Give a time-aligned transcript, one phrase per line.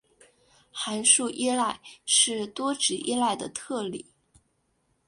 [0.71, 4.07] 函数依赖是多值依赖的特例。